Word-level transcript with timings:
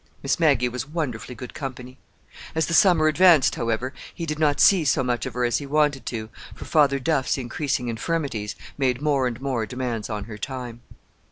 Miss 0.23 0.39
Maggie 0.39 0.67
was 0.67 0.87
wonderfully 0.89 1.35
good 1.35 1.53
company. 1.53 1.99
As 2.55 2.65
the 2.65 2.73
summer 2.73 3.05
advanced, 3.07 3.53
however, 3.53 3.93
he 4.15 4.25
did 4.25 4.39
not 4.39 4.59
see 4.59 4.83
so 4.83 5.03
much 5.03 5.27
of 5.27 5.35
her 5.35 5.43
as 5.45 5.59
he 5.59 5.67
wanted 5.67 6.07
to, 6.07 6.29
for 6.55 6.65
Father 6.65 6.97
Duff's 6.97 7.37
increasing 7.37 7.87
infirmities 7.87 8.55
made 8.79 8.99
more 8.99 9.27
and 9.27 9.39
more 9.39 9.67
demands 9.67 10.09
on 10.09 10.23
her 10.23 10.39
time. 10.39 10.81